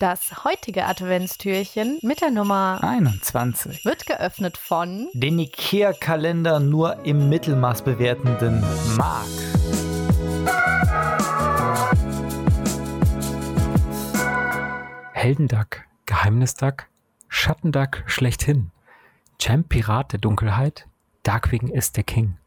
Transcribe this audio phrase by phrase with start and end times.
[0.00, 7.82] Das heutige Adventstürchen mit der Nummer 21 wird geöffnet von den Ikea-Kalender nur im Mittelmaß
[7.82, 8.64] bewertenden
[8.96, 9.26] Marc.
[15.12, 16.86] Heldenduck, Geheimnisduck,
[17.28, 18.70] Schattenduck schlechthin,
[19.38, 20.88] Champ Pirat der Dunkelheit,
[21.24, 22.38] Darkwing ist der King.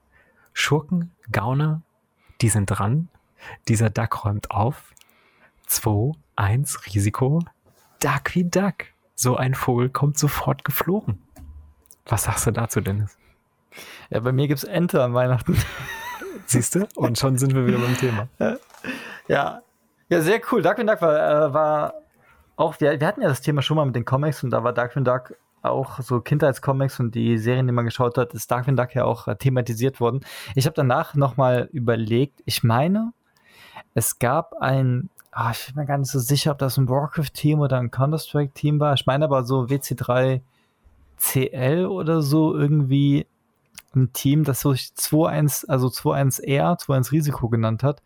[0.54, 1.84] Schurken, Gauner,
[2.42, 3.10] die sind dran,
[3.68, 4.96] dieser Duck räumt auf,
[5.68, 7.44] 2, 1, Risiko.
[8.00, 8.86] Duck wie Duck.
[9.16, 11.22] So ein Vogel kommt sofort geflogen.
[12.06, 13.18] Was sagst du dazu, Dennis?
[14.10, 15.58] Ja, bei mir gibt es Ente an Weihnachten.
[16.46, 16.88] Siehst du?
[16.96, 18.28] Und schon sind wir wieder beim Thema.
[19.28, 19.62] Ja,
[20.10, 20.62] ja sehr cool.
[20.62, 21.94] Darkwing Duck war, äh, war
[22.56, 24.74] auch, wir, wir hatten ja das Thema schon mal mit den Comics und da war
[24.74, 28.94] Darkwing Duck auch so Kindheitscomics und die Serien, die man geschaut hat, ist Darkwing Duck
[28.94, 30.22] ja auch äh, thematisiert worden.
[30.56, 33.14] Ich habe danach nochmal überlegt, ich meine,
[33.94, 37.60] es gab ein ah, ich bin mir gar nicht so sicher, ob das ein Warcraft-Team
[37.60, 38.94] oder ein Counter-Strike-Team war.
[38.94, 40.42] Ich meine aber so WC3
[41.18, 43.28] CL oder so irgendwie
[43.96, 48.02] ein Team, das so 2-1, also 2-1R, 2-1 Risiko genannt hat.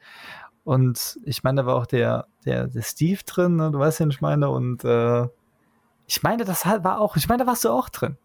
[0.64, 3.72] Und ich meine, da war auch der, der, der Steve drin, ne?
[3.72, 5.28] du weißt ja, ich meine, und äh,
[6.08, 8.18] ich meine, das war auch, ich meine, da warst du auch drin.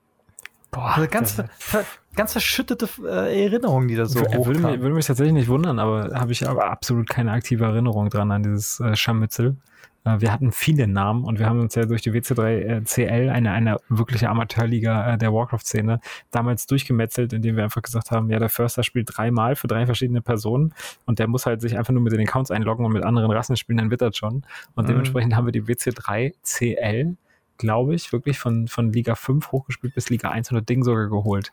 [0.73, 1.85] Boah, also ganz, ver,
[2.17, 5.79] ganz verschüttete äh, Erinnerungen, die da so würde, würde, mich, würde mich tatsächlich nicht wundern,
[5.79, 9.57] aber habe ich aber absolut keine aktive Erinnerung dran an dieses äh, Scharmützel.
[10.05, 13.53] Äh, wir hatten viele Namen und wir haben uns ja durch die WC3 CL, eine,
[13.53, 16.01] eine wirkliche Amateurliga äh, der Warcraft-Szene,
[16.31, 20.23] damals durchgemetzelt, indem wir einfach gesagt haben, ja, der Förster spielt dreimal für drei verschiedene
[20.23, 20.73] Personen
[21.05, 23.59] und der muss halt sich einfach nur mit den Accounts einloggen und mit anderen Rassen
[23.59, 24.43] spielen, dann wird das schon.
[24.75, 24.89] Und mhm.
[24.89, 27.17] dementsprechend haben wir die WC3 CL
[27.59, 31.09] glaube ich, wirklich von, von Liga 5 hochgespielt bis Liga 1 und das Ding sogar
[31.09, 31.53] geholt.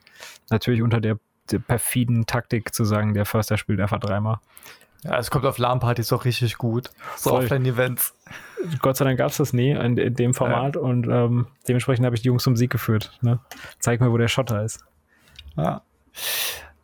[0.50, 1.18] Natürlich unter der,
[1.50, 4.38] der perfiden Taktik zu sagen, der Förster spielt einfach dreimal.
[5.02, 6.90] Ja, es kommt auf LAN-Partys auch richtig gut.
[7.16, 8.14] So Offline-Events.
[8.82, 10.82] Gott sei Dank gab es das nie in, in dem Format ja.
[10.82, 13.18] und ähm, dementsprechend habe ich die Jungs zum Sieg geführt.
[13.22, 13.38] Ne?
[13.78, 14.84] Zeig mir, wo der Schotter ist.
[15.56, 15.82] Ja.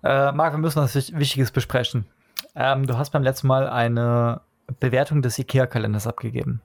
[0.02, 2.06] Äh, Marc, wir müssen was Wichtiges besprechen.
[2.54, 4.40] Ähm, du hast beim letzten Mal eine
[4.80, 6.62] Bewertung des IKEA-Kalenders abgegeben.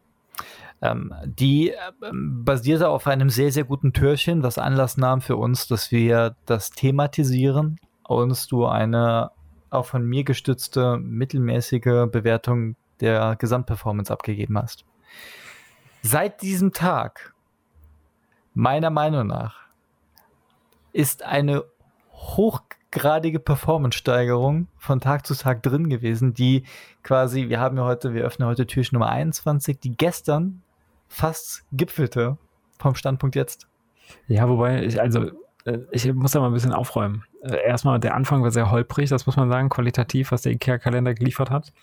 [0.82, 5.68] Ähm, die ähm, basierte auf einem sehr, sehr guten Türchen, was Anlass nahm für uns,
[5.68, 9.32] dass wir das thematisieren und du eine
[9.70, 14.86] auch von mir gestützte mittelmäßige Bewertung der Gesamtperformance abgegeben hast.
[16.02, 17.34] Seit diesem Tag,
[18.54, 19.62] meiner Meinung nach,
[20.94, 21.64] ist eine
[22.12, 26.64] hochgradige Performance-Steigerung von Tag zu Tag drin gewesen, die
[27.04, 30.64] quasi, wir haben ja heute, wir öffnen heute Türchen Nummer 21, die gestern
[31.12, 32.38] fast gipfelte
[32.80, 33.68] vom Standpunkt jetzt.
[34.28, 35.32] Ja, wobei ich, also,
[35.66, 37.24] äh, ich muss da mal ein bisschen aufräumen.
[37.44, 41.14] Äh, erstmal, der Anfang war sehr holprig, das muss man sagen, qualitativ, was der IKEA-Kalender
[41.14, 41.74] geliefert hat.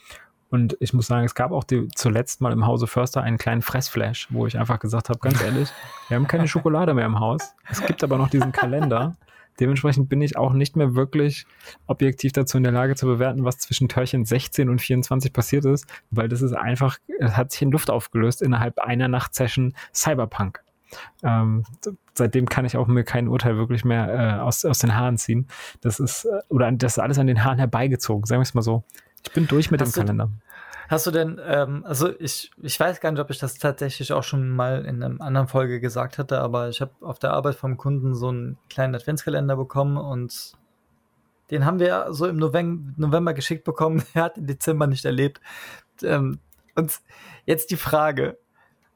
[0.50, 3.61] Und ich muss sagen, es gab auch die, zuletzt mal im Hause Förster einen kleinen
[3.61, 5.69] Fressflash, wo ich einfach gesagt habe, ganz ehrlich,
[6.09, 7.55] wir haben keine Schokolade mehr im Haus.
[7.69, 9.15] Es gibt aber noch diesen Kalender.
[9.60, 11.46] Dementsprechend bin ich auch nicht mehr wirklich
[11.86, 15.86] objektiv dazu in der Lage zu bewerten, was zwischen Törchen 16 und 24 passiert ist,
[16.10, 20.62] weil das ist einfach, es hat sich in Luft aufgelöst innerhalb einer Nachtsession Cyberpunk.
[21.22, 21.64] Ähm,
[22.14, 25.47] seitdem kann ich auch mir kein Urteil wirklich mehr äh, aus, aus den Haaren ziehen.
[25.80, 28.62] Das ist, äh, oder das ist alles an den Haaren herbeigezogen, sagen wir es mal
[28.62, 28.84] so.
[29.24, 30.30] Ich bin durch mit Hast dem Kalender.
[30.88, 34.22] Hast du denn, ähm, also ich, ich weiß gar nicht, ob ich das tatsächlich auch
[34.22, 37.76] schon mal in einer anderen Folge gesagt hatte, aber ich habe auf der Arbeit vom
[37.76, 40.54] Kunden so einen kleinen Adventskalender bekommen und
[41.50, 44.03] den haben wir so im November, geschickt bekommen.
[44.15, 45.43] er hat den Dezember nicht erlebt.
[46.03, 46.41] Ähm,
[46.75, 47.00] und
[47.44, 48.38] jetzt die Frage,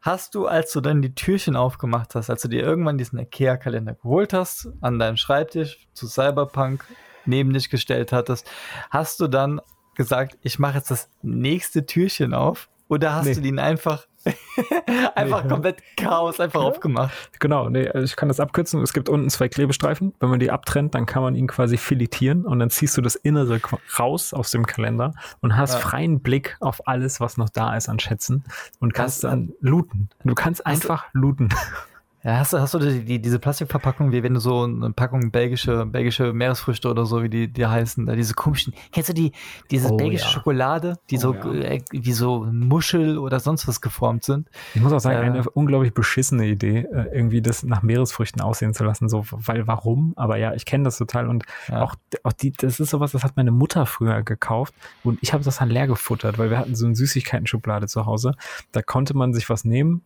[0.00, 3.94] hast du, als du dann die Türchen aufgemacht hast, als du dir irgendwann diesen IKEA-Kalender
[3.94, 6.84] geholt hast, an deinem Schreibtisch zu Cyberpunk
[7.26, 8.50] neben dich gestellt hattest,
[8.91, 9.60] hast du dann
[9.94, 12.69] gesagt, ich mache jetzt das nächste Türchen auf?
[12.88, 13.34] Oder hast nee.
[13.34, 14.06] du den einfach,
[15.14, 15.48] einfach nee.
[15.48, 17.14] komplett Chaos einfach aufgemacht?
[17.41, 18.82] Genau, nee, also ich kann das abkürzen.
[18.82, 20.12] Es gibt unten zwei Klebestreifen.
[20.20, 23.14] Wenn man die abtrennt, dann kann man ihn quasi filetieren und dann ziehst du das
[23.14, 23.60] Innere
[23.98, 25.81] raus aus dem Kalender und hast ja.
[25.81, 28.44] freien Blick auf alles, was noch da ist an Schätzen
[28.78, 30.11] und kannst dann looten.
[30.25, 31.49] Du kannst einfach looten.
[32.24, 35.32] Ja, hast du, hast du die, die, diese Plastikverpackung, wie wenn du so eine Packung
[35.32, 39.32] belgische, belgische Meeresfrüchte oder so, wie die, die heißen, da diese komischen, kennst du die,
[39.72, 40.30] diese oh, belgische ja.
[40.30, 41.52] Schokolade, die oh, so, ja.
[41.62, 44.48] äh, wie so Muschel oder sonst was geformt sind?
[44.74, 48.72] Ich muss auch sagen, äh, eine unglaublich beschissene Idee, äh, irgendwie das nach Meeresfrüchten aussehen
[48.72, 50.12] zu lassen, so, weil warum?
[50.14, 51.82] Aber ja, ich kenne das total und ja.
[51.82, 55.42] auch, auch die, das ist sowas, das hat meine Mutter früher gekauft und ich habe
[55.42, 58.34] das dann leer gefuttert, weil wir hatten so eine Süßigkeiten-Schublade zu Hause.
[58.70, 60.02] Da konnte man sich was nehmen,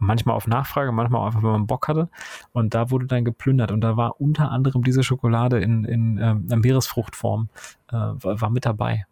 [0.00, 2.08] manchmal auf Nachfrage, manchmal auch einfach, wenn man Bock hatte.
[2.52, 3.72] Und da wurde dann geplündert.
[3.72, 7.48] Und da war unter anderem diese Schokolade in, in ähm, Meeresfruchtform,
[7.88, 9.06] äh, war, war mit dabei.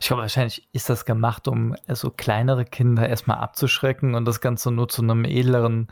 [0.00, 4.70] Ich glaube, wahrscheinlich ist das gemacht, um so kleinere Kinder erstmal abzuschrecken und das Ganze
[4.70, 5.88] nur zu einem edleren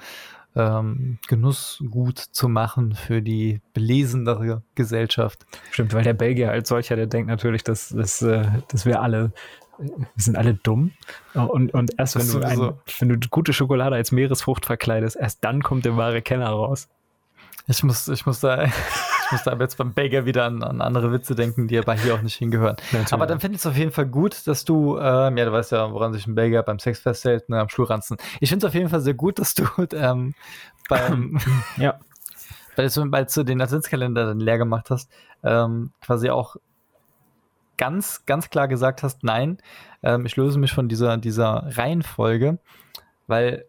[0.54, 5.46] ähm, Genussgut zu machen für die belesendere Gesellschaft.
[5.70, 9.32] Stimmt, weil der Belgier als solcher, der denkt natürlich, dass, dass, äh, dass wir alle
[10.16, 10.92] sind alle dumm.
[11.34, 15.62] Und, und erst wenn du, ein, wenn du gute Schokolade als Meeresfrucht verkleidest, erst dann
[15.62, 16.88] kommt der wahre Kenner raus.
[17.66, 18.64] Ich muss, ich muss da,
[19.28, 22.14] ich muss da jetzt beim Bagger wieder an, an, andere Witze denken, die aber hier
[22.14, 22.76] auch nicht hingehören.
[22.92, 23.12] Natürlich.
[23.12, 25.72] Aber dann finde ich es auf jeden Fall gut, dass du, ähm, ja, du weißt
[25.72, 28.16] ja, woran sich ein Bagger beim Sex festhält, ne, am Schulranzen.
[28.40, 30.34] Ich finde es auf jeden Fall sehr gut, dass du ähm,
[30.88, 31.38] beim,
[31.76, 32.00] ja.
[32.76, 35.10] weil du, weil du den Adventskalender dann leer gemacht hast,
[35.44, 36.56] ähm, quasi auch
[37.78, 39.58] ganz, ganz klar gesagt hast, nein,
[40.02, 42.58] ähm, ich löse mich von dieser, dieser Reihenfolge,
[43.26, 43.64] weil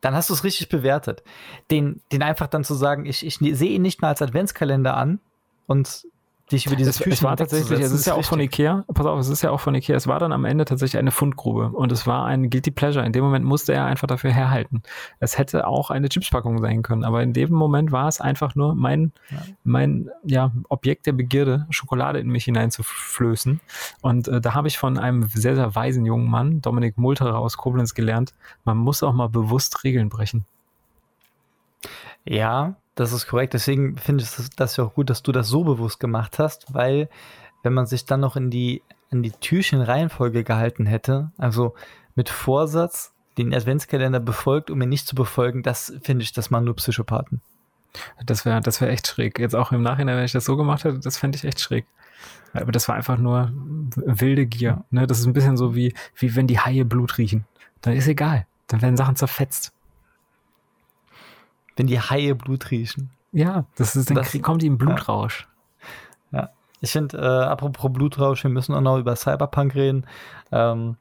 [0.00, 1.22] dann hast du es richtig bewertet.
[1.70, 5.20] Den, den einfach dann zu sagen, ich, ich sehe ihn nicht mal als Adventskalender an
[5.66, 6.06] und
[6.52, 9.18] dich über dieses es, es war tatsächlich, es ist ja auch von Ikea, pass auf,
[9.18, 11.90] es ist ja auch von Ikea, es war dann am Ende tatsächlich eine Fundgrube und
[11.90, 13.04] es war ein Guilty Pleasure.
[13.04, 14.82] In dem Moment musste er einfach dafür herhalten.
[15.18, 18.74] Es hätte auch eine Chipspackung sein können, aber in dem Moment war es einfach nur
[18.74, 19.38] mein, ja.
[19.64, 23.60] mein ja, Objekt der Begierde, Schokolade in mich hineinzuflößen.
[24.00, 27.56] Und äh, da habe ich von einem sehr, sehr weisen jungen Mann, Dominik Multerer aus
[27.56, 28.34] Koblenz, gelernt,
[28.64, 30.44] man muss auch mal bewusst Regeln brechen.
[32.24, 33.54] Ja, das ist korrekt.
[33.54, 37.08] Deswegen finde ich das, ja auch gut, dass du das so bewusst gemacht hast, weil
[37.62, 41.74] wenn man sich dann noch in die, in die Türchen-Reihenfolge gehalten hätte, also
[42.16, 46.64] mit Vorsatz den Adventskalender befolgt, um ihn nicht zu befolgen, das finde ich, das machen
[46.64, 47.42] nur Psychopathen.
[48.24, 49.38] Das wäre das wär echt schräg.
[49.38, 51.86] Jetzt auch im Nachhinein, wenn ich das so gemacht hätte, das fände ich echt schräg.
[52.54, 54.84] Aber das war einfach nur wilde Gier.
[54.90, 55.06] Ne?
[55.06, 57.44] Das ist ein bisschen so wie, wie wenn die Haie Blut riechen.
[57.82, 58.46] Dann ist egal.
[58.68, 59.72] Dann werden Sachen zerfetzt
[61.76, 63.10] wenn die Haie Blut riechen.
[63.32, 65.46] Ja, das ist, dann das, kommt die im Blutrausch.
[66.32, 66.50] Ja, ja.
[66.80, 70.06] ich finde, äh, apropos Blutrausch, wir müssen auch noch über Cyberpunk reden.
[70.52, 70.96] Ähm,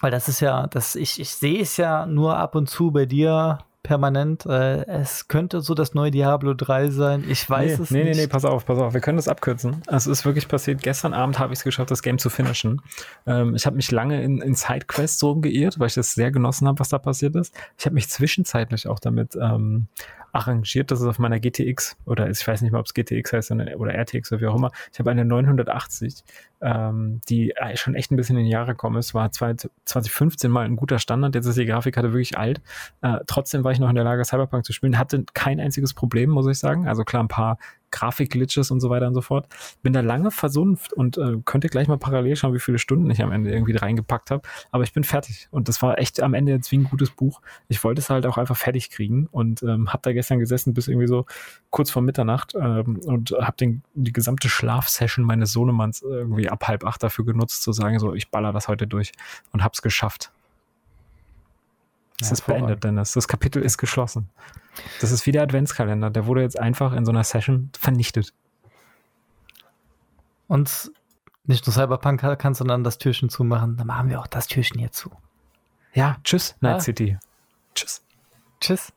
[0.00, 3.04] weil das ist ja, das, ich, ich sehe es ja nur ab und zu bei
[3.04, 3.58] dir
[3.90, 4.46] permanent.
[4.46, 7.24] Äh, es könnte so das neue Diablo 3 sein.
[7.28, 8.16] Ich weiß nee, es nee, nicht.
[8.16, 8.94] Nee, nee, pass auf, pass auf.
[8.94, 9.82] Wir können das abkürzen.
[9.88, 10.80] Es ist wirklich passiert.
[10.80, 12.82] Gestern Abend habe ich es geschafft, das Game zu finishen.
[13.26, 16.78] Ähm, ich habe mich lange in, in Sidequests rumgeirrt, weil ich das sehr genossen habe,
[16.78, 17.52] was da passiert ist.
[17.76, 19.88] Ich habe mich zwischenzeitlich auch damit ähm,
[20.32, 23.50] arrangiert, dass es auf meiner GTX oder ich weiß nicht mal, ob es GTX heißt
[23.50, 24.70] oder RTX oder wie auch immer.
[24.92, 26.22] Ich habe eine 980,
[26.60, 29.14] ähm, die äh, schon echt ein bisschen in die Jahre gekommen ist.
[29.14, 31.34] War 2015 mal ein guter Standard.
[31.34, 32.60] Jetzt ist die Grafikkarte wirklich alt.
[33.02, 34.98] Äh, trotzdem war ich noch in der Lage, Cyberpunk zu spielen.
[34.98, 36.86] Hatte kein einziges Problem, muss ich sagen.
[36.86, 37.58] Also klar, ein paar
[37.90, 39.46] Grafikglitches und so weiter und so fort.
[39.82, 43.22] Bin da lange versunft und äh, könnte gleich mal parallel schauen, wie viele Stunden ich
[43.22, 44.42] am Ende irgendwie reingepackt habe.
[44.70, 47.40] Aber ich bin fertig und das war echt am Ende jetzt wie ein gutes Buch.
[47.68, 50.88] Ich wollte es halt auch einfach fertig kriegen und ähm, habe da gestern gesessen bis
[50.88, 51.26] irgendwie so
[51.70, 53.56] kurz vor Mitternacht ähm, und habe
[53.94, 58.30] die gesamte Schlafsession meines Sohnemanns irgendwie ab halb acht dafür genutzt, zu sagen, so ich
[58.30, 59.12] baller das heute durch
[59.52, 60.30] und hab's geschafft.
[62.20, 63.12] Es ja, ist beendet, Dennis.
[63.12, 64.28] Das Kapitel ist geschlossen.
[65.00, 66.10] Das ist wie der Adventskalender.
[66.10, 68.32] Der wurde jetzt einfach in so einer Session vernichtet.
[70.48, 70.92] Und
[71.44, 73.76] nicht nur Cyberpunk kann, sondern das Türchen zumachen.
[73.76, 75.10] Dann machen wir auch das Türchen hier zu.
[75.94, 76.80] Ja, tschüss, Night ja.
[76.80, 77.18] City.
[77.74, 78.04] Tschüss.
[78.60, 78.92] Tschüss.